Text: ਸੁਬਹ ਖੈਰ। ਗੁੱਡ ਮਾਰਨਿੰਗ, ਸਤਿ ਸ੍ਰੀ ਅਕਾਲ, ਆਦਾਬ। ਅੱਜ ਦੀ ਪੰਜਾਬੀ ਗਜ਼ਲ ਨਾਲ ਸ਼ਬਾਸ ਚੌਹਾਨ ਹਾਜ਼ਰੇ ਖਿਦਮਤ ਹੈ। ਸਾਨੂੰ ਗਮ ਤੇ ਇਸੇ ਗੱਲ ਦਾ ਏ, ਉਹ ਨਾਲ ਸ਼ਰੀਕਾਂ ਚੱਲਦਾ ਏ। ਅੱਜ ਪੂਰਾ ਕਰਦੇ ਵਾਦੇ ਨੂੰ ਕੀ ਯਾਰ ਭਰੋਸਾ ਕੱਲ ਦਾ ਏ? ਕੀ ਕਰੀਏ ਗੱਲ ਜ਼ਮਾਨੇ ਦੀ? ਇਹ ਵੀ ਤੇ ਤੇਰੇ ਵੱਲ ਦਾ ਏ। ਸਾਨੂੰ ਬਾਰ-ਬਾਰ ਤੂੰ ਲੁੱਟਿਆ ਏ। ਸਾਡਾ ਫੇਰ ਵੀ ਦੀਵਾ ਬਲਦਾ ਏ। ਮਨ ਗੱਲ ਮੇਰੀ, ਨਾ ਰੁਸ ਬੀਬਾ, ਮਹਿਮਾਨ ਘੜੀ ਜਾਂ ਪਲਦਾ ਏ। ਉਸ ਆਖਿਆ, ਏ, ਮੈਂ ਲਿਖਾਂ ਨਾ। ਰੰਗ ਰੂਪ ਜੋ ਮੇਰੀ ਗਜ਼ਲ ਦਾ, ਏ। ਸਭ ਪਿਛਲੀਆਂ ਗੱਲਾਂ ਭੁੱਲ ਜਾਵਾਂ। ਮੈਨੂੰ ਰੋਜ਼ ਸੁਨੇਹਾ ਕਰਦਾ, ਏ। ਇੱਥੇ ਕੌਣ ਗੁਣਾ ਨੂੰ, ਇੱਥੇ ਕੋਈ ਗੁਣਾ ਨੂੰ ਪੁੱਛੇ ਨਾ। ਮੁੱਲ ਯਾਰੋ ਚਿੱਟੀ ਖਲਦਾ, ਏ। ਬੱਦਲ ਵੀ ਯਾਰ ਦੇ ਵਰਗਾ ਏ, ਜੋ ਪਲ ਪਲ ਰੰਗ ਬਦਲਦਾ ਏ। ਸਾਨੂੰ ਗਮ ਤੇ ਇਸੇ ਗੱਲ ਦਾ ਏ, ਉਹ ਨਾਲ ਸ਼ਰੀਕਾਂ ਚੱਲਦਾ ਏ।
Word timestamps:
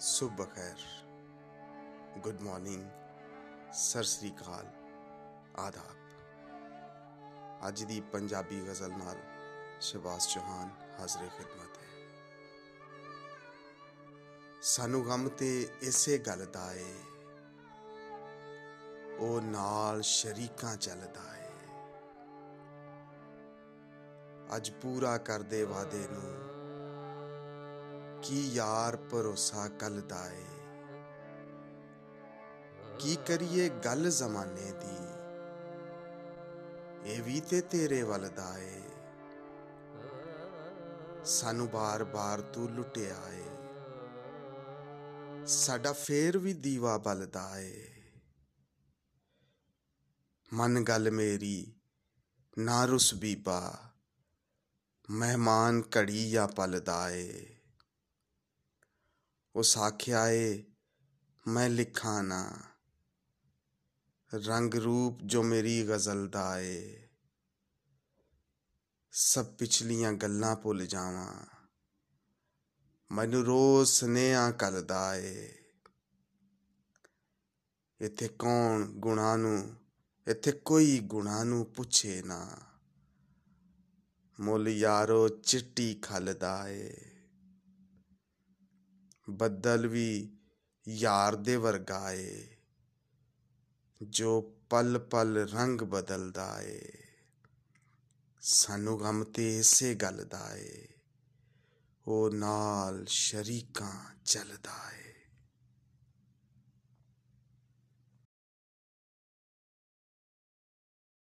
ਸੁਬਹ 0.00 0.44
ਖੈਰ। 0.44 0.80
ਗੁੱਡ 2.18 2.40
ਮਾਰਨਿੰਗ, 2.40 2.82
ਸਤਿ 3.72 4.04
ਸ੍ਰੀ 4.04 4.30
ਅਕਾਲ, 4.30 4.66
ਆਦਾਬ। 5.56 5.96
ਅੱਜ 7.68 7.84
ਦੀ 7.84 8.00
ਪੰਜਾਬੀ 8.00 8.60
ਗਜ਼ਲ 8.68 8.90
ਨਾਲ 8.90 9.16
ਸ਼ਬਾਸ 9.80 10.28
ਚੌਹਾਨ 10.34 10.70
ਹਾਜ਼ਰੇ 11.00 11.28
ਖਿਦਮਤ 11.28 11.78
ਹੈ। 11.78 11.86
ਸਾਨੂੰ 14.62 15.04
ਗਮ 15.06 15.28
ਤੇ 15.28 15.68
ਇਸੇ 15.82 16.18
ਗੱਲ 16.18 16.46
ਦਾ 16.46 16.72
ਏ, 16.74 16.94
ਉਹ 19.18 19.40
ਨਾਲ 19.42 20.02
ਸ਼ਰੀਕਾਂ 20.02 20.76
ਚੱਲਦਾ 20.76 21.36
ਏ। 21.38 21.50
ਅੱਜ 24.56 24.70
ਪੂਰਾ 24.70 25.18
ਕਰਦੇ 25.18 25.64
ਵਾਦੇ 25.64 26.08
ਨੂੰ 26.08 26.45
ਕੀ 28.22 28.54
ਯਾਰ 28.54 28.96
ਭਰੋਸਾ 28.96 29.68
ਕੱਲ 29.68 30.00
ਦਾ 30.00 30.32
ਏ? 30.32 30.44
ਕੀ 33.00 33.16
ਕਰੀਏ 33.16 33.68
ਗੱਲ 33.68 34.10
ਜ਼ਮਾਨੇ 34.10 34.72
ਦੀ? 34.72 35.06
ਇਹ 37.10 37.22
ਵੀ 37.22 37.40
ਤੇ 37.40 37.60
ਤੇਰੇ 37.60 38.02
ਵੱਲ 38.02 38.28
ਦਾ 38.28 38.58
ਏ। 38.58 38.82
ਸਾਨੂੰ 41.24 41.70
ਬਾਰ-ਬਾਰ 41.70 42.40
ਤੂੰ 42.40 42.70
ਲੁੱਟਿਆ 42.70 43.16
ਏ। 43.28 43.44
ਸਾਡਾ 45.46 45.92
ਫੇਰ 45.92 46.38
ਵੀ 46.38 46.54
ਦੀਵਾ 46.54 46.98
ਬਲਦਾ 46.98 47.60
ਏ। 47.60 47.86
ਮਨ 50.52 50.84
ਗੱਲ 50.84 51.10
ਮੇਰੀ, 51.10 51.74
ਨਾ 52.58 52.84
ਰੁਸ 52.84 53.14
ਬੀਬਾ, 53.14 53.90
ਮਹਿਮਾਨ 55.10 55.82
ਘੜੀ 55.96 56.30
ਜਾਂ 56.30 56.48
ਪਲਦਾ 56.48 57.10
ਏ। 57.10 57.55
ਉਸ 59.56 59.78
ਆਖਿਆ, 59.78 60.28
ਏ, 60.28 60.64
ਮੈਂ 61.48 61.70
ਲਿਖਾਂ 61.70 62.24
ਨਾ। 62.24 62.58
ਰੰਗ 64.34 64.74
ਰੂਪ 64.74 65.18
ਜੋ 65.24 65.42
ਮੇਰੀ 65.42 65.88
ਗਜ਼ਲ 65.88 66.28
ਦਾ, 66.28 66.60
ਏ। 66.60 67.08
ਸਭ 69.12 69.46
ਪਿਛਲੀਆਂ 69.46 70.12
ਗੱਲਾਂ 70.12 70.56
ਭੁੱਲ 70.56 70.86
ਜਾਵਾਂ। 70.86 71.46
ਮੈਨੂੰ 73.12 73.44
ਰੋਜ਼ 73.44 73.90
ਸੁਨੇਹਾ 73.90 74.50
ਕਰਦਾ, 74.50 75.16
ਏ। 75.16 75.52
ਇੱਥੇ 78.00 78.28
ਕੌਣ 78.28 78.86
ਗੁਣਾ 78.86 79.36
ਨੂੰ, 79.36 79.74
ਇੱਥੇ 80.26 80.52
ਕੋਈ 80.52 81.00
ਗੁਣਾ 81.00 81.44
ਨੂੰ 81.44 81.66
ਪੁੱਛੇ 81.66 82.22
ਨਾ। 82.22 82.56
ਮੁੱਲ 84.40 84.68
ਯਾਰੋ 84.68 85.28
ਚਿੱਟੀ 85.28 85.94
ਖਲਦਾ, 85.94 86.68
ਏ। 86.68 87.15
ਬੱਦਲ 89.30 89.86
ਵੀ 89.86 90.36
ਯਾਰ 90.88 91.36
ਦੇ 91.36 91.56
ਵਰਗਾ 91.56 92.12
ਏ, 92.12 92.56
ਜੋ 94.02 94.40
ਪਲ 94.70 94.98
ਪਲ 94.98 95.48
ਰੰਗ 95.52 95.80
ਬਦਲਦਾ 95.80 96.62
ਏ। 96.62 96.80
ਸਾਨੂੰ 98.40 99.00
ਗਮ 99.00 99.24
ਤੇ 99.24 99.58
ਇਸੇ 99.58 99.94
ਗੱਲ 99.94 100.24
ਦਾ 100.24 100.56
ਏ, 100.56 100.88
ਉਹ 102.06 102.30
ਨਾਲ 102.30 103.04
ਸ਼ਰੀਕਾਂ 103.06 104.14
ਚੱਲਦਾ 104.24 104.92
ਏ। 104.92 105.15